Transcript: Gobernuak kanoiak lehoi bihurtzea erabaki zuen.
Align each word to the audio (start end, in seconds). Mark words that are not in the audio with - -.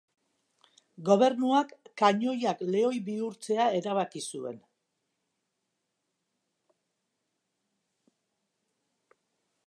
Gobernuak 1.09 1.73
kanoiak 2.01 2.63
lehoi 2.75 3.01
bihurtzea 3.09 3.67
erabaki 3.81 4.23
zuen. 4.31 4.57